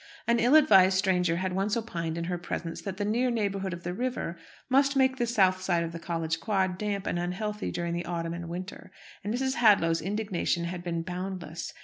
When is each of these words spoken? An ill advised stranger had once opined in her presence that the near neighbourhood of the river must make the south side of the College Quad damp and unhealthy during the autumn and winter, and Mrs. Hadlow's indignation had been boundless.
An 0.25 0.39
ill 0.39 0.55
advised 0.55 0.97
stranger 0.97 1.35
had 1.35 1.53
once 1.53 1.77
opined 1.77 2.17
in 2.17 2.23
her 2.23 2.39
presence 2.39 2.81
that 2.81 2.97
the 2.97 3.05
near 3.05 3.29
neighbourhood 3.29 3.71
of 3.71 3.83
the 3.83 3.93
river 3.93 4.35
must 4.67 4.95
make 4.95 5.17
the 5.17 5.27
south 5.27 5.61
side 5.61 5.83
of 5.83 5.91
the 5.91 5.99
College 5.99 6.39
Quad 6.39 6.79
damp 6.79 7.05
and 7.05 7.19
unhealthy 7.19 7.69
during 7.69 7.93
the 7.93 8.05
autumn 8.07 8.33
and 8.33 8.49
winter, 8.49 8.89
and 9.23 9.31
Mrs. 9.31 9.57
Hadlow's 9.57 10.01
indignation 10.01 10.63
had 10.63 10.83
been 10.83 11.03
boundless. 11.03 11.71